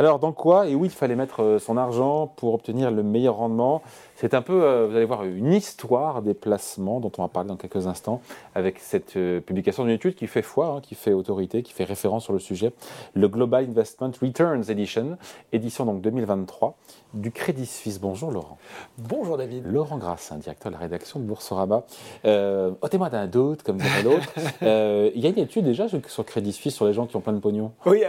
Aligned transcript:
Alors, 0.00 0.18
dans 0.18 0.32
quoi 0.32 0.66
et 0.66 0.74
où 0.74 0.86
il 0.86 0.90
fallait 0.90 1.14
mettre 1.14 1.42
euh, 1.42 1.58
son 1.58 1.76
argent 1.76 2.26
pour 2.26 2.54
obtenir 2.54 2.90
le 2.90 3.02
meilleur 3.02 3.34
rendement? 3.34 3.82
C'est 4.20 4.34
un 4.34 4.42
peu, 4.42 4.62
euh, 4.62 4.86
vous 4.86 4.96
allez 4.96 5.06
voir, 5.06 5.24
une 5.24 5.52
histoire 5.52 6.20
des 6.20 6.34
placements 6.34 7.00
dont 7.00 7.10
on 7.18 7.22
va 7.22 7.28
parler 7.28 7.48
dans 7.48 7.56
quelques 7.56 7.86
instants 7.86 8.20
avec 8.54 8.78
cette 8.78 9.16
euh, 9.16 9.40
publication 9.40 9.84
d'une 9.84 9.94
étude 9.94 10.14
qui 10.14 10.26
fait 10.26 10.42
foi, 10.42 10.66
hein, 10.66 10.80
qui 10.82 10.94
fait 10.94 11.12
autorité, 11.12 11.62
qui 11.62 11.74
fait 11.74 11.84
référence 11.84 12.24
sur 12.24 12.32
le 12.32 12.38
sujet, 12.38 12.72
le 13.14 13.28
Global 13.28 13.64
Investment 13.64 14.12
Returns 14.20 14.64
Edition, 14.68 15.18
édition 15.52 15.86
donc 15.86 16.02
2023 16.02 16.76
du 17.14 17.30
Crédit 17.30 17.66
Suisse. 17.66 17.98
Bonjour 17.98 18.30
Laurent. 18.30 18.58
Bonjour 18.98 19.36
David. 19.36 19.66
Laurent 19.66 19.96
Grassin, 19.96 20.36
directeur 20.36 20.70
de 20.70 20.76
la 20.76 20.82
rédaction 20.82 21.18
de 21.18 21.24
Boursorama. 21.24 21.82
Euh, 22.24 22.70
ôtez-moi 22.82 23.08
d'un 23.08 23.26
doute, 23.26 23.62
comme 23.62 23.78
dirait 23.78 24.02
l'autre. 24.02 24.32
Il 24.62 25.20
y 25.20 25.26
a 25.26 25.30
une 25.30 25.38
étude 25.38 25.64
déjà 25.64 25.86
sur 25.88 26.24
Crédit 26.24 26.52
Suisse 26.52 26.74
sur 26.74 26.86
les 26.86 26.92
gens 26.92 27.06
qui 27.06 27.16
ont 27.16 27.20
plein 27.20 27.32
de 27.32 27.40
pognon. 27.40 27.72
Oui, 27.86 28.02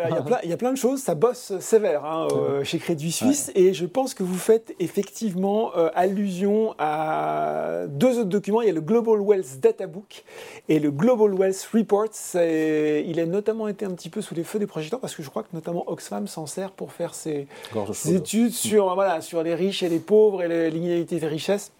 il 0.44 0.50
y, 0.50 0.54
a 0.54 0.58
plein 0.58 0.72
de 0.72 0.78
choses. 0.78 1.02
Ça 1.02 1.16
bosse 1.16 1.58
sévère 1.60 1.80
hein, 1.85 2.27
euh, 2.31 2.63
chez 2.63 2.77
Crédit 2.77 3.12
Suisse. 3.12 3.52
Et 3.55 3.73
je 3.73 3.85
pense 3.85 4.13
que 4.13 4.23
vous 4.23 4.38
faites 4.38 4.73
effectivement 4.80 5.71
allusion 5.95 6.76
à 6.80 7.85
deux 7.88 8.20
autres 8.20 8.30
documents. 8.30 8.62
Il 8.62 8.67
y 8.67 8.71
a 8.71 8.73
le 8.73 8.81
Global 8.81 9.20
Wealth 9.20 9.59
Data 9.59 9.88
Book 9.88 10.23
et 10.70 10.80
le 10.80 10.91
Global 10.91 11.34
Wealth 11.34 11.70
Report. 11.73 12.09
Il 12.35 13.20
a 13.20 13.26
notamment 13.26 13.67
été 13.67 13.85
un 13.85 13.91
petit 13.91 14.09
peu 14.09 14.21
sous 14.21 14.35
les 14.35 14.44
feux 14.44 14.59
des 14.59 14.67
projecteurs 14.67 14.99
parce 14.99 15.16
que 15.16 15.23
je 15.23 15.30
crois 15.30 15.44
que 15.44 15.49
notamment 15.54 15.84
Oxfam 15.90 16.27
s'en 16.27 16.45
sert 16.45 16.71
pour 16.71 16.91
faire 16.91 17.13
ses, 17.13 17.48
ses 17.93 18.16
études 18.16 18.54
sur 18.54 18.93
voilà, 18.95 19.21
sur 19.21 19.43
les 19.43 19.55
riches 19.55 19.84
et 19.84 19.90
les 19.90 19.99
pauvres 19.99 20.43
et 20.43 20.70
l'inégalité 20.70 21.20
des 21.20 21.27
richesses 21.27 21.71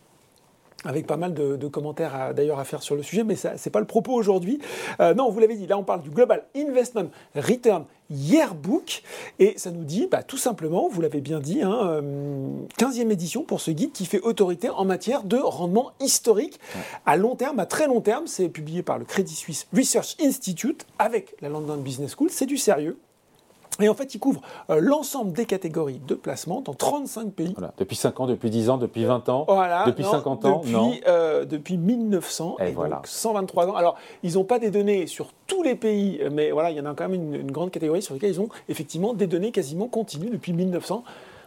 avec 0.86 1.06
pas 1.06 1.18
mal 1.18 1.34
de, 1.34 1.68
commentaires 1.68 2.34
d'ailleurs 2.34 2.60
à 2.60 2.66
faire 2.66 2.82
sur 2.82 2.96
le 2.96 3.04
sujet, 3.04 3.24
mais 3.24 3.36
ce 3.36 3.48
n'est 3.50 3.72
pas 3.72 3.80
le 3.80 3.86
propos 3.86 4.14
aujourd'hui. 4.14 4.60
Euh, 5.00 5.14
non, 5.14 5.30
vous 5.30 5.40
l'avez 5.40 5.56
dit, 5.56 5.68
là 5.68 5.78
on 5.78 5.84
parle 5.84 6.02
du 6.02 6.10
Global 6.10 6.44
Investment 6.56 7.10
Return 7.36 7.86
Yearbook, 8.10 9.04
et 9.40 9.54
ça 9.58 9.72
nous 9.72 9.84
dit 9.84 10.08
bah, 10.12 10.24
tout 10.24 10.38
simplement, 10.38 10.90
vous 10.90 11.02
l'avez 11.02 11.22
bien 11.22 11.40
dit, 11.40 11.62
hein, 11.62 12.02
15e 12.78 13.08
euh, 13.08 13.10
édition 13.10 13.44
pour 13.44 13.62
ce 13.62 13.72
guide 13.72 13.92
qui 13.92 14.06
fait 14.06 14.22
autorité 14.22 14.70
en 14.70 14.84
matière 14.86 15.24
de 15.24 15.38
rendement 15.38 15.92
historique 16.00 16.60
à 17.06 17.16
long 17.16 17.36
terme, 17.36 17.60
à 17.60 17.66
très 17.66 17.88
long 17.88 18.02
terme. 18.02 18.28
C'est 18.28 18.50
publié 18.50 18.84
par 18.84 18.98
le 18.98 19.06
Credit 19.06 19.36
Suisse 19.36 19.68
Research 19.76 20.18
Institute 20.20 20.86
avec 21.00 21.36
la 21.42 21.50
London 21.50 21.78
Business 21.78 22.16
School, 22.18 22.30
c'est 22.32 22.46
du 22.46 22.58
sérieux. 22.58 22.98
Et 23.80 23.90
en 23.90 23.94
fait, 23.94 24.14
il 24.14 24.20
couvre 24.20 24.42
euh, 24.70 24.80
l'ensemble 24.82 25.34
des 25.34 25.46
catégories 25.46 26.02
de 26.06 26.16
placement 26.16 26.62
dans 26.62 26.74
35 26.74 27.32
pays. 27.32 27.56
Depuis 27.78 27.96
5 27.96 28.20
ans, 28.20 28.28
depuis 28.28 28.50
10 28.50 28.70
ans, 28.70 28.78
depuis 28.78 29.06
20 29.06 29.30
ans, 29.30 29.46
depuis 29.86 30.04
50 30.04 30.46
ans 30.46 30.60
depuis, 30.60 30.72
non. 30.72 30.94
Euh, 31.08 31.46
depuis 31.46 31.78
1900, 31.78 32.58
et, 32.60 32.72
voilà. 32.72 32.98
donc 32.98 33.08
123 33.08 33.70
ans. 33.70 33.76
Alors, 33.76 33.98
ils 34.24 34.34
n'ont 34.34 34.44
pas 34.44 34.60
des 34.60 34.72
données 34.72 35.08
sur 35.08 35.28
tous 35.48 35.64
les 35.64 35.76
pays, 35.76 36.22
mais 36.32 36.52
voilà, 36.52 36.72
il 36.72 36.78
y 36.78 36.82
en 36.82 36.86
a 36.86 36.94
quand 36.94 37.08
même 37.08 37.34
une, 37.34 37.52
grande 37.52 37.72
catégorie 37.72 38.02
sur 38.02 38.14
lesquelles 38.14 38.32
ils 38.32 38.42
ont 38.42 38.50
effectivement 38.70 39.14
des 39.14 39.28
données 39.28 39.52
quasiment 39.52 39.88
continues 39.88 40.30
depuis 40.30 40.54
1900 40.54 41.04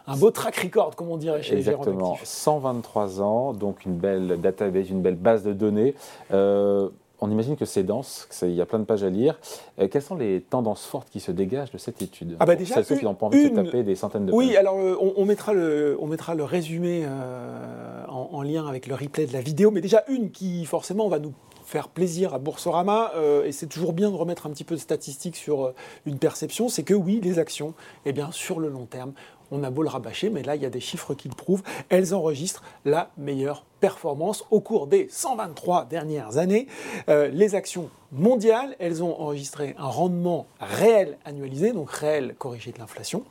un 0.07 0.17
beau 0.17 0.29
track 0.29 0.57
record, 0.57 0.95
comme 0.95 1.09
on 1.09 1.17
dirait 1.17 1.41
chez 1.41 1.57
Exactement. 1.57 2.17
les 2.19 2.25
123 2.25 3.21
ans, 3.21 3.53
donc 3.53 3.85
une 3.85 3.95
belle 3.95 4.39
database, 4.39 4.91
une 4.91 5.01
belle 5.01 5.15
base 5.15 5.43
de 5.43 5.51
données. 5.51 5.95
Euh, 6.31 6.89
on 7.21 7.31
imagine 7.31 7.55
que 7.55 7.65
c'est 7.65 7.83
dense, 7.83 8.27
qu'il 8.31 8.51
y 8.51 8.61
a 8.61 8.65
plein 8.65 8.79
de 8.79 8.83
pages 8.83 9.03
à 9.03 9.09
lire. 9.09 9.39
Euh, 9.79 9.87
quelles 9.87 10.01
sont 10.01 10.15
les 10.15 10.41
tendances 10.41 10.85
fortes 10.85 11.09
qui 11.09 11.19
se 11.19 11.31
dégagent 11.31 11.71
de 11.71 11.77
cette 11.77 12.01
étude? 12.01 12.35
Ah 12.39 12.45
bah 12.45 12.55
déjà, 12.55 12.83
Celles 12.83 12.99
qui 12.99 13.05
n'ont 13.05 13.15
pas 13.15 13.27
envie 13.27 13.49
de 13.49 13.55
taper 13.55 13.83
des 13.83 13.95
centaines 13.95 14.25
de 14.25 14.31
oui, 14.31 14.47
pages. 14.47 14.51
Oui, 14.51 14.57
alors 14.57 14.77
euh, 14.77 15.13
on, 15.15 15.25
mettra 15.25 15.53
le, 15.53 15.97
on 15.99 16.07
mettra 16.07 16.35
le 16.35 16.43
résumé 16.43 17.03
euh, 17.05 18.05
en, 18.07 18.41
lien 18.41 18.67
avec 18.67 18.87
le 18.87 18.95
replay 18.95 19.25
de 19.25 19.33
la 19.33 19.41
vidéo, 19.41 19.71
mais 19.71 19.81
déjà 19.81 20.03
une 20.07 20.31
qui 20.31 20.65
forcément 20.65 21.07
va 21.07 21.19
nous 21.19 21.33
faire 21.63 21.87
plaisir 21.87 22.35
à 22.35 22.37
Boursorama, 22.37 23.11
et 23.43 23.51
c'est 23.51 23.65
toujours 23.65 23.93
bien 23.93 24.11
de 24.11 24.15
remettre 24.15 24.45
un 24.45 24.51
petit 24.51 24.63
peu 24.63 24.75
de 24.75 24.79
statistiques 24.79 25.35
sur 25.35 25.73
une 26.05 26.19
perception, 26.19 26.69
c'est 26.69 26.83
que 26.83 26.93
oui, 26.93 27.19
les 27.23 27.39
actions, 27.39 27.73
eh 28.05 28.13
bien, 28.13 28.31
sur 28.31 28.59
le 28.59 28.69
long 28.69 28.85
terme, 28.85 29.13
on 29.51 29.63
a 29.63 29.69
beau 29.69 29.83
le 29.83 29.89
rabâcher, 29.89 30.29
mais 30.29 30.43
là, 30.43 30.55
il 30.55 30.61
y 30.61 30.65
a 30.65 30.69
des 30.69 30.79
chiffres 30.79 31.13
qui 31.13 31.29
le 31.29 31.35
prouvent. 31.35 31.63
Elles 31.89 32.13
enregistrent 32.13 32.63
la 32.83 33.11
meilleure 33.17 33.65
performance 33.85 34.43
au 34.49 34.61
cours 34.61 34.87
des 34.87 35.05
123 35.11 35.85
dernières 35.85 36.37
années. 36.37 36.65
Euh, 37.07 37.27
les 37.27 37.53
actions 37.53 37.91
mondiales, 38.11 38.75
elles 38.79 39.03
ont 39.03 39.21
enregistré 39.21 39.75
un 39.77 39.85
rendement 39.85 40.47
réel 40.59 41.19
annualisé, 41.23 41.71
donc 41.71 41.91
réel 41.91 42.33
corrigé 42.39 42.71
de 42.71 42.79
l'inflation, 42.79 43.23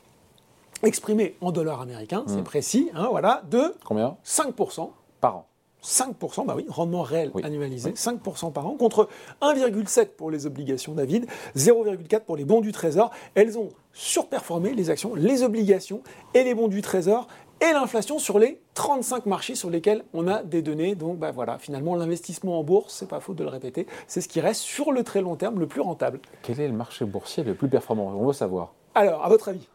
exprimé 0.85 1.35
en 1.41 1.51
dollars 1.51 1.81
américains, 1.81 2.23
c'est 2.29 2.37
hmm. 2.37 2.45
précis, 2.45 2.89
hein, 2.95 3.09
voilà, 3.11 3.43
de 3.51 3.75
combien? 3.85 4.17
5% 4.25 4.91
par 5.21 5.39
an. 5.39 5.47
5%, 5.83 6.47
bah 6.47 6.55
oui, 6.57 6.67
rendement 6.69 7.03
réel 7.03 7.33
annualisé, 7.43 7.91
5% 7.91 8.53
par 8.53 8.67
an, 8.69 8.77
contre 8.77 9.09
1,7 9.43 10.07
pour 10.17 10.31
les 10.31 10.47
obligations 10.47 10.95
David, 10.95 11.27
0,4 11.57 12.21
pour 12.21 12.37
les 12.37 12.45
bons 12.45 12.61
du 12.61 12.71
Trésor. 12.71 13.11
Elles 13.35 13.59
ont 13.59 13.71
surperformé 13.93 14.73
les 14.73 14.89
actions, 14.89 15.15
les 15.15 15.43
obligations 15.43 16.03
et 16.33 16.43
les 16.43 16.55
bons 16.55 16.69
du 16.69 16.81
Trésor 16.81 17.27
et 17.61 17.73
l'inflation 17.73 18.19
sur 18.19 18.39
les 18.39 18.61
35 18.75 19.27
marchés 19.27 19.55
sur 19.55 19.71
lesquels 19.71 20.05
on 20.13 20.29
a 20.29 20.43
des 20.43 20.63
données. 20.63 20.95
Donc 20.95 21.19
bah 21.19 21.31
voilà, 21.31 21.59
finalement 21.59 21.97
l'investissement 21.97 22.59
en 22.59 22.65
bourse, 22.65 22.95
c'est 22.95 23.09
pas 23.09 23.21
faux 23.21 23.35
de 23.35 23.43
le 23.43 23.51
répéter, 23.51 23.87
c'est 24.07 24.21
ce 24.21 24.29
qui 24.29 24.41
reste 24.41 24.61
sur 24.63 24.93
le 24.93 25.03
très 25.03 25.21
long 25.21 25.37
terme 25.37 25.59
le 25.59 25.67
plus 25.67 25.81
rentable. 25.81 26.21
Quel 26.43 26.61
est 26.61 26.69
le 26.69 26.75
marché 26.75 27.05
boursier 27.05 27.45
le 27.45 27.55
plus 27.55 27.69
performant? 27.69 28.13
On 28.17 28.27
veut 28.27 28.33
savoir. 28.33 28.73
Alors, 28.95 29.25
à 29.25 29.29
votre 29.29 29.49
avis? 29.49 29.69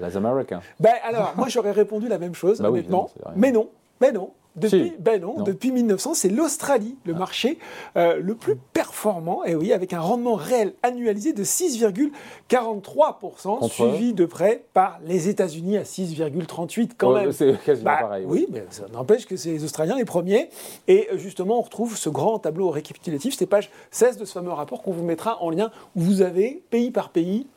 Les 0.00 0.16
Américains. 0.16 0.60
Ben 0.80 0.94
alors, 1.04 1.34
moi 1.36 1.48
j'aurais 1.48 1.70
répondu 1.70 2.08
la 2.08 2.18
même 2.18 2.34
chose, 2.34 2.60
bah 2.60 2.70
honnêtement. 2.70 3.10
mais 3.36 3.52
non, 3.52 3.68
mais 4.00 4.10
non. 4.12 4.32
Depuis, 4.56 4.92
ben 5.00 5.20
non, 5.20 5.42
depuis 5.42 5.72
1900, 5.72 6.14
c'est 6.14 6.28
l'Australie, 6.28 6.96
le 7.04 7.14
ah. 7.16 7.18
marché 7.18 7.58
euh, 7.96 8.20
le 8.20 8.36
plus 8.36 8.54
performant, 8.72 9.42
et 9.44 9.56
oui, 9.56 9.72
avec 9.72 9.92
un 9.92 9.98
rendement 10.00 10.36
réel 10.36 10.74
annualisé 10.84 11.32
de 11.32 11.42
6,43%, 11.42 13.68
suivi 13.68 14.12
de 14.12 14.26
près 14.26 14.64
par 14.72 15.00
les 15.04 15.28
États-Unis 15.28 15.78
à 15.78 15.82
6,38 15.82 16.90
quand 16.96 17.14
même. 17.14 17.32
C'est 17.32 17.60
quasiment 17.64 17.90
bah, 17.90 17.98
pareil. 18.02 18.24
Oui, 18.28 18.46
mais 18.50 18.64
ça 18.70 18.84
n'empêche 18.92 19.26
que 19.26 19.34
c'est 19.36 19.50
les 19.50 19.64
Australiens 19.64 19.96
les 19.96 20.04
premiers. 20.04 20.48
Et 20.86 21.08
euh, 21.12 21.18
justement, 21.18 21.58
on 21.58 21.62
retrouve 21.62 21.96
ce 21.96 22.08
grand 22.08 22.38
tableau 22.38 22.70
récapitulatif, 22.70 23.34
c'est 23.36 23.46
page 23.46 23.72
16 23.90 24.18
de 24.18 24.24
ce 24.24 24.32
fameux 24.32 24.52
rapport 24.52 24.82
qu'on 24.82 24.92
vous 24.92 25.04
mettra 25.04 25.42
en 25.42 25.50
lien, 25.50 25.72
où 25.96 26.00
vous 26.00 26.22
avez 26.22 26.62
pays 26.70 26.92
par 26.92 27.08
pays 27.08 27.48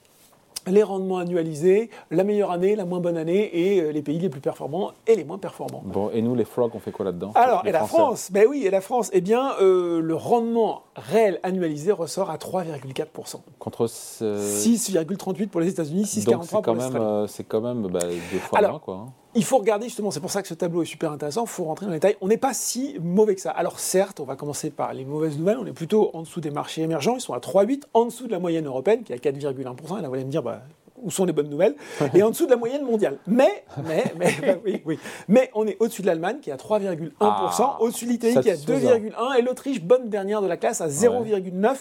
les 0.72 0.84
rendements 0.84 1.18
annualisés, 1.18 1.90
la 2.12 2.24
meilleure 2.24 2.52
année, 2.52 2.76
la 2.76 2.86
moins 2.86 3.00
bonne 3.00 3.18
année 3.18 3.50
et 3.54 3.82
euh, 3.82 3.92
les 3.92 4.02
pays 4.02 4.20
les 4.20 4.30
plus 4.30 4.42
performants 4.42 4.92
et 5.06 5.16
les 5.16 5.24
moins 5.24 5.38
performants. 5.38 5.82
Bon, 5.86 6.10
et 6.12 6.22
nous, 6.22 6.36
les 6.36 6.46
frogs, 6.46 6.72
on 6.74 6.80
fait 6.80 6.92
quoi 6.92 7.06
là-dedans? 7.06 7.32
Alors, 7.36 7.66
et 7.66 7.72
la 7.72 7.86
France 7.86 8.32
Ben 8.32 8.46
oui, 8.50 8.66
et 8.66 8.70
la 8.70 8.82
France, 8.82 9.10
eh 9.14 9.22
bien, 9.22 9.54
euh, 9.62 10.02
le 10.02 10.16
rendement 10.16 10.84
réel 10.96 11.40
annualisé 11.44 11.92
ressort 11.92 12.30
à 12.30 12.38
3,4%. 12.38 13.38
Contre 13.60 13.88
6,38 13.88 15.48
pour 15.48 15.62
les 15.62 15.70
États-Unis, 15.70 16.04
6,43 16.04 16.62
pour 16.62 16.74
l'Australie. 16.74 17.06
Euh, 17.06 17.28
c'est 17.28 17.44
quand 17.44 17.62
même 17.62 17.88
bah, 17.88 18.00
deux 18.32 18.40
fois 18.40 18.62
moins, 18.62 18.80
quoi. 18.80 18.96
Hein. 19.08 19.12
Il 19.36 19.44
faut 19.44 19.58
regarder 19.58 19.86
justement, 19.86 20.12
c'est 20.12 20.20
pour 20.20 20.32
ça 20.32 20.42
que 20.42 20.48
ce 20.48 20.54
tableau 20.54 20.82
est 20.82 20.86
super 20.86 21.12
intéressant, 21.12 21.44
il 21.44 21.50
faut 21.50 21.66
rentrer 21.66 21.86
dans 21.86 21.92
les 21.92 21.98
détails. 21.98 22.18
On 22.22 22.28
n'est 22.28 22.38
pas 22.38 22.54
si 22.54 22.98
mauvais 23.02 23.36
que 23.36 23.42
ça. 23.42 23.52
Alors 23.52 23.80
certes, 23.80 24.20
on 24.20 24.24
va 24.24 24.36
commencer 24.36 24.70
par 24.70 24.94
les 24.94 25.06
mauvaises 25.06 25.38
nouvelles, 25.38 25.58
on 25.60 25.66
est 25.66 25.74
plutôt 25.74 26.10
en 26.14 26.22
dessous 26.22 26.42
des 26.42 26.50
marchés 26.50 26.82
émergents, 26.82 27.16
ils 27.16 27.22
sont 27.22 27.34
à 27.34 27.40
3,8, 27.40 27.84
en 27.94 28.06
dessous 28.06 28.28
de 28.28 28.32
la 28.32 28.40
moyenne 28.40 28.66
européenne 28.66 29.04
qui 29.04 29.14
est 29.14 29.28
à 29.28 29.32
4,1%, 29.32 30.00
et 30.00 30.02
là 30.02 30.08
vous 30.08 30.14
allez 30.16 30.26
me 30.26 30.32
dire, 30.32 30.44
bah, 30.44 30.62
où 31.04 31.12
sont 31.12 31.26
les 31.26 31.34
bonnes 31.34 31.50
nouvelles, 31.50 31.76
et 32.14 32.24
en 32.24 32.32
dessous 32.32 32.46
de 32.46 32.52
la 32.52 32.58
moyenne 32.58 32.84
mondiale. 32.84 33.20
Mais, 33.28 33.64
mais, 33.86 34.04
mais, 34.18 34.60
oui, 34.66 34.82
oui. 34.86 35.00
mais 35.28 35.52
on 35.54 35.68
est 35.68 35.78
au-dessus 35.80 36.02
de 36.02 36.08
l'Allemagne 36.08 36.40
qui 36.42 36.50
est 36.50 36.54
à 36.54 36.58
3,1%, 36.58 37.12
ah, 37.20 37.78
au-dessus 37.80 38.06
de 38.06 38.12
l'Italie 38.12 38.40
qui 38.42 38.50
est 38.50 38.54
à 38.54 38.56
2,1%, 38.56 39.38
et 39.38 39.42
l'Autriche, 39.44 39.82
bonne 39.82 40.10
dernière 40.10 40.42
de 40.42 40.48
la 40.48 40.58
classe, 40.58 40.82
à 40.82 40.88
0,9%. 40.88 41.78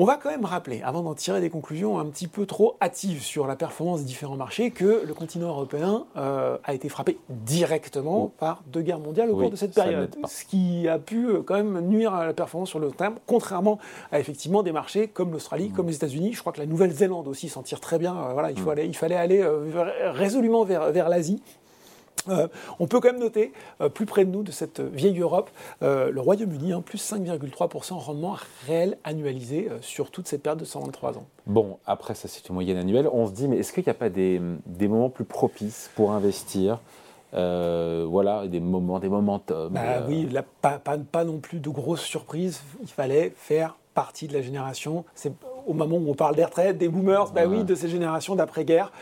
On 0.00 0.04
va 0.04 0.16
quand 0.16 0.30
même 0.30 0.44
rappeler, 0.44 0.80
avant 0.82 1.02
d'en 1.02 1.14
tirer 1.14 1.40
des 1.40 1.50
conclusions 1.50 1.98
un 1.98 2.04
petit 2.04 2.28
peu 2.28 2.46
trop 2.46 2.76
hâtives 2.80 3.20
sur 3.20 3.48
la 3.48 3.56
performance 3.56 3.98
des 3.98 4.06
différents 4.06 4.36
marchés, 4.36 4.70
que 4.70 5.02
le 5.04 5.12
continent 5.12 5.48
européen 5.48 6.04
euh, 6.16 6.56
a 6.62 6.72
été 6.72 6.88
frappé 6.88 7.18
directement 7.28 8.30
par 8.38 8.62
deux 8.68 8.82
guerres 8.82 9.00
mondiales 9.00 9.28
au 9.28 9.36
cours 9.36 9.50
de 9.50 9.56
cette 9.56 9.74
période, 9.74 10.14
ce 10.28 10.44
qui 10.44 10.86
a 10.86 11.00
pu 11.00 11.26
euh, 11.26 11.42
quand 11.42 11.56
même 11.56 11.80
nuire 11.80 12.14
à 12.14 12.26
la 12.26 12.32
performance 12.32 12.68
sur 12.68 12.78
le 12.78 12.92
terme, 12.92 13.16
contrairement 13.26 13.80
à 14.12 14.20
effectivement 14.20 14.62
des 14.62 14.70
marchés 14.70 15.08
comme 15.08 15.32
l'Australie, 15.32 15.70
mm. 15.70 15.72
comme 15.72 15.88
les 15.88 15.96
États-Unis. 15.96 16.32
Je 16.32 16.40
crois 16.42 16.52
que 16.52 16.60
la 16.60 16.66
Nouvelle-Zélande 16.66 17.26
aussi 17.26 17.48
s'en 17.48 17.64
tire 17.64 17.80
très 17.80 17.98
bien. 17.98 18.16
Euh, 18.16 18.32
voilà, 18.34 18.52
il, 18.52 18.60
faut 18.60 18.68
mm. 18.68 18.74
aller, 18.74 18.84
il 18.86 18.96
fallait 18.96 19.16
aller 19.16 19.44
résolument 20.12 20.62
vers, 20.62 20.92
vers 20.92 21.08
l'Asie. 21.08 21.42
Euh, 22.28 22.48
on 22.78 22.86
peut 22.86 23.00
quand 23.00 23.12
même 23.12 23.20
noter, 23.20 23.52
euh, 23.80 23.88
plus 23.88 24.06
près 24.06 24.24
de 24.24 24.30
nous, 24.30 24.42
de 24.42 24.50
cette 24.50 24.80
vieille 24.80 25.18
Europe, 25.18 25.50
euh, 25.82 26.10
le 26.10 26.20
Royaume-Uni, 26.20 26.72
hein, 26.72 26.82
plus 26.82 26.98
5,3% 26.98 27.94
rendement 27.94 28.36
réel 28.66 28.98
annualisé 29.04 29.68
sur 29.80 30.10
toute 30.10 30.28
cette 30.28 30.42
période 30.42 30.60
de 30.60 30.64
123 30.64 31.18
ans. 31.18 31.26
Bon, 31.46 31.78
après 31.86 32.14
ça 32.14 32.28
c'est 32.28 32.48
une 32.48 32.54
moyenne 32.54 32.76
annuelle, 32.76 33.08
on 33.12 33.26
se 33.26 33.32
dit, 33.32 33.48
mais 33.48 33.58
est-ce 33.58 33.72
qu'il 33.72 33.84
n'y 33.84 33.90
a 33.90 33.94
pas 33.94 34.10
des, 34.10 34.40
moments 34.88 35.10
plus 35.10 35.24
propices 35.24 35.90
pour 35.94 36.12
investir 36.12 36.80
voilà, 37.32 38.46
des 38.46 38.60
moments, 38.60 38.98
des 38.98 39.08
momentum. 39.08 39.72
Bah, 39.72 40.04
Oui, 40.08 40.28
pas, 40.60 40.78
pas, 40.78 41.24
non 41.24 41.38
plus 41.38 41.60
de 41.60 41.68
grosses 41.68 42.02
surprises. 42.02 42.62
Il 42.80 42.88
fallait 42.88 43.32
faire 43.36 43.76
partie 43.94 44.28
de 44.28 44.32
la 44.32 44.42
génération. 44.42 45.04
C'est 45.14 45.32
au 45.68 45.74
moment 45.74 45.96
où 45.96 46.10
on 46.10 46.14
parle 46.14 46.34
des 46.34 46.44
retraites, 46.44 46.78
des 46.78 46.88
boomers, 46.88 47.30
bah 47.32 47.42
oui, 47.46 47.64
de 47.64 47.74
ces 47.74 47.88
générations 47.88 48.34
d'après-guerre, 48.34 48.92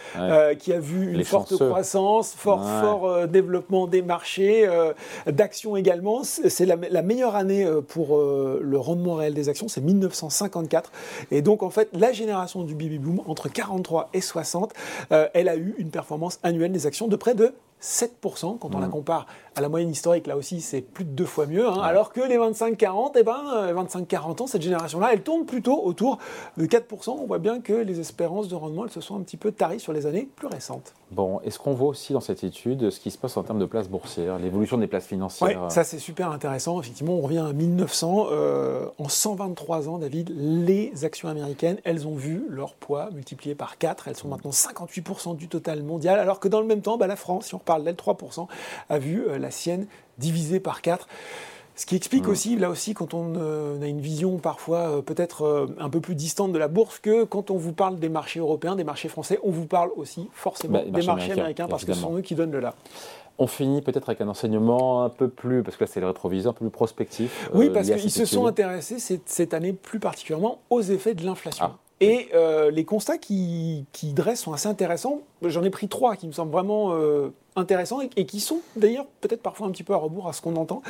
qui 0.59 0.73
a 0.73 0.79
vu 0.79 1.13
une 1.13 1.25
forte 1.25 1.57
croissance, 1.57 2.35
fort, 2.35 2.65
fort 2.81 3.29
développement 3.29 3.87
des 3.87 4.03
marchés, 4.03 4.69
d'actions 5.27 5.77
également. 5.77 6.23
C'est 6.25 6.67
la, 6.67 6.77
la, 6.91 7.03
meilleure 7.03 7.37
année 7.37 7.67
pour 7.89 8.19
le 8.19 8.79
rendement 8.79 9.15
réel 9.15 9.35
des 9.35 9.49
actions, 9.49 9.69
c'est 9.69 9.81
1954. 9.81 10.91
Et 11.31 11.43
donc, 11.43 11.63
en 11.63 11.71
fait, 11.71 11.89
la 11.93 12.13
génération 12.13 12.65
du 12.65 12.75
baby 12.75 12.99
boom, 12.99 13.21
entre 13.27 13.49
43 13.49 14.11
et 14.13 14.21
60, 14.21 14.73
elle 15.11 15.49
a 15.49 15.57
eu 15.57 15.75
une 15.79 15.91
performance 15.91 16.39
annuelle 16.43 16.73
des 16.73 16.87
actions 16.87 17.09
de 17.09 17.17
près 17.17 17.35
de 17.35 17.53
7%, 17.87 18.59
quand 18.59 18.75
on 18.75 18.81
la 18.81 18.89
mmh. 18.89 18.91
compare 18.91 19.27
à 19.55 19.61
la 19.61 19.69
moyenne 19.69 19.91
historique, 19.91 20.27
là 20.27 20.37
aussi, 20.37 20.61
c'est 20.61 20.81
plus 20.81 21.05
de 21.05 21.11
deux 21.11 21.25
fois 21.25 21.47
mieux. 21.47 21.69
Hein. 21.69 21.81
alors 21.83 22.13
que 22.13 22.21
les 22.21 22.37
25-40, 22.37 23.13
eh 23.15 23.23
ben, 23.23 23.73
25-40 23.75 24.41
euh, 24.41 24.43
ans, 24.43 24.47
cette 24.49 24.63
génération-là, 24.63 25.11
elle 25.13 25.23
tourne 25.23 25.47
plutôt 25.47 25.81
autour 25.85 26.19
de 26.57 26.67
4%. 26.67 27.11
On 27.11 27.27
voit 27.27 27.39
bien 27.39 27.61
que 27.61 27.73
les 27.73 28.01
espérances 28.01 28.49
de 28.49 28.57
rendement, 28.57 28.85
elles 28.85 28.91
se 28.91 29.01
sont 29.01 29.17
un 29.17 29.21
petit 29.21 29.37
peu 29.37 29.53
taries 29.53 29.79
sur 29.79 29.93
les 29.93 30.07
années 30.07 30.29
plus 30.35 30.49
récentes. 30.49 30.95
Bon, 31.13 31.41
est-ce 31.45 31.61
qu'on 31.61 31.73
voit 31.73 31.89
aussi 31.89 32.13
dans 32.13 32.21
cette 32.21 32.43
étude 32.43 32.91
ce 32.91 32.99
qui 32.99 33.13
se 33.13 33.19
passe 33.19 33.37
en 33.37 33.45
termes 33.45 33.61
de 33.61 33.65
places 33.65 33.89
boursières, 33.89 34.41
l'évolution 34.41 34.77
des 34.77 34.89
places 34.89 35.07
financières 35.07 35.63
Oui, 35.63 35.71
ça 35.71 35.85
c'est 35.85 36.01
super 36.01 36.33
intéressant. 36.33 36.81
Effectivement, 36.81 37.15
on 37.15 37.21
revient 37.21 37.45
à 37.49 37.53
1900. 37.53 38.27
Euh, 38.33 38.89
en 38.99 39.09
123 39.09 39.89
ans, 39.89 39.99
David, 39.99 40.33
les 40.37 41.05
actions 41.05 41.29
américaines, 41.29 41.79
elles 41.85 42.09
ont 42.09 42.17
vu 42.17 42.43
leur 42.51 42.75
poids 42.75 43.11
multiplié 43.13 43.55
par 43.55 43.79
4. 43.79 44.09
Elles 44.09 44.17
sont 44.17 44.27
maintenant 44.27 44.51
58% 44.51 45.37
du 45.37 45.47
total 45.47 45.85
mondial, 45.85 46.19
alors 46.19 46.41
que 46.41 46.49
dans 46.49 46.61
le 46.61 46.67
même 46.67 46.83
temps, 46.83 46.99
bah, 46.99 47.07
la 47.07 47.17
France, 47.17 47.47
si 47.47 47.55
on 47.55 47.59
reparle 47.59 47.85
d'elle, 47.85 47.95
3%, 47.95 48.49
a 48.89 48.99
vu 48.99 49.29
euh, 49.29 49.39
la 49.39 49.53
sienne 49.53 49.87
divisée 50.19 50.59
par 50.59 50.83
4. 50.83 51.07
Ce 51.77 51.85
qui 51.85 51.95
explique 51.95 52.27
aussi, 52.27 52.57
là 52.57 52.71
aussi, 52.71 52.95
quand 52.95 53.13
on 53.13 53.35
euh, 53.37 53.81
a 53.83 53.87
une 53.87 54.01
vision 54.01 54.39
parfois 54.39 54.79
euh, 54.79 55.03
peut-être 55.03 55.43
euh, 55.43 55.67
un 55.79 55.91
peu 55.91 56.01
plus 56.01 56.15
distante 56.15 56.51
de 56.53 56.59
la 56.59 56.69
bourse, 56.69 56.99
que 56.99 57.25
quand 57.25 57.51
on 57.51 57.57
vous 57.59 57.75
parle 57.75 57.99
des 57.99 58.09
marchés 58.09 58.41
européens, 58.41 58.77
des 58.77 58.85
marchés 58.85 59.11
français, 59.11 59.39
on 59.43 59.51
vous 59.51 59.67
parle 59.67 59.91
aussi 59.95 60.31
forcément 60.33 60.79
bah, 60.79 60.91
des 60.91 61.07
marchés, 61.07 61.33
américains, 61.33 61.69
parce 61.69 61.85
que 61.85 61.93
ce 61.93 62.01
sont 62.01 62.17
eux 62.17 62.23
qui 62.23 62.35
donnent 62.35 62.53
le 62.53 62.61
là. 62.61 62.75
On 63.39 63.47
finit 63.47 63.83
peut-être 63.83 64.09
avec 64.09 64.23
un 64.23 64.29
enseignement 64.29 65.05
un 65.05 65.11
peu 65.11 65.29
plus, 65.29 65.63
parce 65.63 65.77
que 65.77 65.85
là 65.85 65.91
c'est 65.93 66.01
le 66.01 66.07
rétroviseur, 66.07 66.53
un 66.53 66.55
peu 66.55 66.65
plus 66.65 66.71
prospectif. 66.71 67.51
Oui, 67.53 67.69
parce 67.69 67.91
qu'ils 67.91 68.11
se 68.11 68.25
sont 68.25 68.47
intéressés 68.47 68.99
cette, 68.99 69.53
année 69.53 69.75
plus 69.75 70.01
particulièrement 70.01 70.61
aux 70.71 70.81
effets 70.81 71.13
de 71.13 71.27
l'inflation. 71.27 71.67
Ah. 71.67 71.77
Et 72.01 72.31
les 72.73 72.85
constats 72.87 73.19
qui, 73.19 73.85
qui, 73.93 74.15
dressent 74.15 74.41
sont 74.41 74.55
assez 74.55 74.69
intéressants. 74.69 75.21
J'en 75.43 75.63
ai 75.63 75.71
pris 75.71 75.89
trois 75.89 76.17
qui 76.17 76.27
me 76.27 76.33
semblent 76.33 76.53
vraiment 76.53 76.95
intéressants 77.57 78.01
et, 78.01 78.27
qui 78.27 78.41
sont 78.41 78.61
d'ailleurs 78.77 79.07
peut-être 79.21 79.43
parfois 79.43 79.67
un 79.67 79.71
petit 79.71 79.83
peu 79.83 79.95
à 79.95 79.97
rebours 79.97 80.29
à 80.29 80.33
ce 80.33 80.43
qu'on 80.43 80.57
entend. 80.57 80.83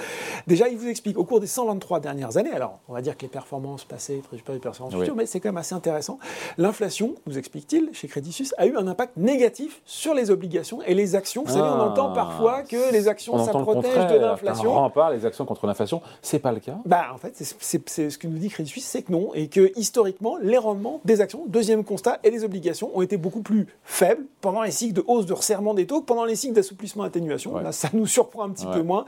Déjà, 0.46 0.68
il 0.68 0.76
vous 0.76 0.88
explique 0.88 1.18
au 1.18 1.24
cours 1.24 1.40
des 1.40 1.46
123 1.46 2.00
dernières 2.00 2.36
années, 2.36 2.52
alors 2.52 2.78
on 2.88 2.94
va 2.94 3.00
dire 3.00 3.16
que 3.16 3.22
les 3.22 3.28
performances 3.28 3.84
passées 3.84 4.22
très 4.26 4.36
supérieures 4.36 4.60
aux 4.60 4.62
performances 4.62 4.94
futures, 4.94 5.16
mais 5.16 5.26
c'est 5.26 5.40
quand 5.40 5.48
même 5.48 5.56
assez 5.56 5.74
intéressant. 5.74 6.18
L'inflation, 6.58 7.14
nous 7.26 7.38
explique-t-il, 7.38 7.90
chez 7.92 8.08
Crédit 8.08 8.32
Suisse, 8.32 8.54
a 8.58 8.66
eu 8.66 8.76
un 8.76 8.86
impact 8.86 9.16
négatif 9.16 9.80
sur 9.84 10.14
les 10.14 10.30
obligations 10.30 10.82
et 10.82 10.94
les 10.94 11.14
actions. 11.14 11.44
Vous 11.44 11.52
savez, 11.52 11.62
on 11.62 11.80
ah. 11.80 11.90
entend 11.90 12.12
parfois 12.12 12.62
que 12.62 12.92
les 12.92 13.08
actions, 13.08 13.44
ça 13.44 13.52
protège 13.52 14.12
de 14.12 14.18
l'inflation. 14.18 14.70
On 14.70 14.74
rempart 14.74 15.10
les 15.10 15.24
actions 15.24 15.44
contre 15.44 15.66
l'inflation. 15.66 16.02
C'est 16.22 16.38
pas 16.38 16.52
le 16.52 16.60
cas? 16.60 16.78
Bah, 16.84 17.06
En 17.14 17.18
fait, 17.18 17.34
c'est 17.36 18.10
ce 18.10 18.18
que 18.18 18.26
nous 18.26 18.38
dit 18.38 18.48
Crédit 18.48 18.70
Suisse, 18.70 18.86
c'est 18.86 19.02
que 19.02 19.12
non, 19.12 19.32
et 19.34 19.48
que 19.48 19.72
historiquement, 19.76 20.36
les 20.40 20.58
rendements 20.58 21.00
des 21.04 21.20
actions, 21.20 21.44
deuxième 21.46 21.84
constat, 21.84 22.18
et 22.24 22.30
les 22.30 22.44
obligations 22.44 22.90
ont 22.94 23.02
été 23.02 23.16
beaucoup 23.16 23.42
plus 23.42 23.66
faibles 23.84 24.24
pendant 24.40 24.62
les 24.62 24.70
cycles 24.70 24.94
de 24.94 25.04
hausse 25.06 25.26
de 25.26 25.32
resserrement 25.32 25.74
des 25.74 25.86
taux 25.86 26.00
que 26.00 26.06
pendant 26.06 26.24
les 26.24 26.36
cycles 26.36 26.54
d'assouplissement 26.56 27.04
atténuation. 27.04 27.56
Là, 27.58 27.72
ça 27.72 27.88
nous 27.92 28.06
surprend 28.06 28.44
un 28.44 28.50
petit 28.50 28.66
peu 28.66 28.82
moins. 28.82 29.04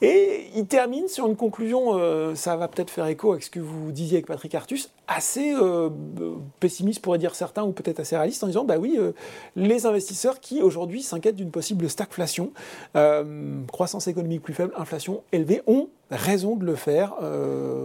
Et 0.00 0.48
il 0.56 0.66
termine 0.66 1.08
sur 1.08 1.26
une 1.26 1.36
conclusion, 1.36 1.96
euh, 1.96 2.34
ça 2.34 2.56
va 2.56 2.68
peut-être 2.68 2.90
faire 2.90 3.06
écho 3.06 3.32
avec 3.32 3.44
ce 3.44 3.50
que 3.50 3.60
vous 3.60 3.92
disiez 3.92 4.18
avec 4.18 4.26
Patrick 4.26 4.54
Artus, 4.54 4.90
assez 5.06 5.54
euh, 5.54 5.90
pessimiste 6.60 7.00
pourrait 7.00 7.18
dire 7.18 7.34
certains, 7.34 7.62
ou 7.62 7.72
peut-être 7.72 8.00
assez 8.00 8.16
réaliste, 8.16 8.42
en 8.44 8.48
disant, 8.48 8.64
bah 8.64 8.78
oui, 8.78 8.96
euh, 8.98 9.12
les 9.56 9.86
investisseurs 9.86 10.40
qui 10.40 10.60
aujourd'hui 10.60 11.02
s'inquiètent 11.02 11.36
d'une 11.36 11.50
possible 11.50 11.88
stagflation, 11.88 12.52
croissance 13.70 14.08
économique 14.08 14.42
plus 14.42 14.54
faible, 14.54 14.72
inflation 14.76 15.22
élevée, 15.32 15.62
ont 15.66 15.88
raison 16.12 16.56
de 16.56 16.64
le 16.64 16.74
faire, 16.74 17.14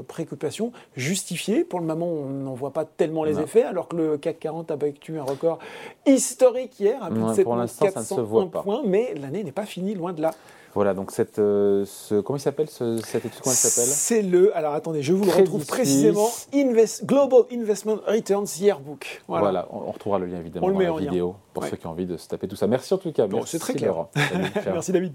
préoccupation 0.07 0.71
justifiée. 0.95 1.63
Pour 1.63 1.79
le 1.79 1.85
moment, 1.85 2.07
on 2.07 2.29
n'en 2.29 2.53
voit 2.53 2.71
pas 2.71 2.85
tellement 2.85 3.23
les 3.23 3.39
effets, 3.39 3.63
alors 3.63 3.87
que 3.87 3.95
le 3.95 4.17
CAC 4.17 4.39
40 4.39 4.71
a 4.71 4.75
battu 4.75 5.19
un 5.19 5.23
record 5.23 5.59
historique 6.05 6.79
hier, 6.79 7.01
à 7.03 7.09
plus 7.09 7.21
de 7.21 7.33
7401 7.33 8.47
points, 8.47 8.81
mais 8.85 9.13
l'année 9.15 9.43
n'est 9.43 9.51
pas 9.51 9.65
finie, 9.65 9.95
loin 9.95 10.13
de 10.13 10.21
là. 10.21 10.31
Voilà, 10.77 10.93
donc 10.93 11.09
cette, 11.09 11.39
euh, 11.39 11.85
ce, 11.85 12.21
comment 12.21 12.37
il 12.37 12.39
s'appelle 12.39 12.69
cette 12.69 13.25
étude 13.25 13.41
Comment 13.41 13.55
s'appelle? 13.55 13.89
C'est 13.89 14.21
le, 14.21 14.55
alors 14.55 14.75
attendez, 14.75 15.01
je 15.01 15.11
vous 15.11 15.25
le 15.25 15.31
retrouve 15.31 15.65
précisément, 15.65 16.29
Invest, 16.53 17.03
Global 17.03 17.45
Investment 17.51 17.97
Returns 18.05 18.45
Yearbook. 18.59 19.23
Voilà, 19.27 19.67
on, 19.71 19.91
retrouvera 19.91 20.19
le 20.19 20.27
lien 20.27 20.39
évidemment 20.39 20.69
dans 20.69 20.79
la 20.79 20.91
vidéo 20.99 21.35
pour 21.53 21.65
ceux 21.65 21.77
qui 21.77 21.87
ont 21.87 21.91
envie 21.91 22.05
de 22.05 22.15
se 22.17 22.27
taper 22.27 22.47
tout 22.47 22.55
ça. 22.55 22.67
Merci 22.67 22.93
en 22.93 22.99
tout 22.99 23.11
cas. 23.11 23.27
c'est 23.47 23.57
très 23.57 23.73
clair. 23.73 24.05
Merci 24.67 24.91
David. 24.91 25.13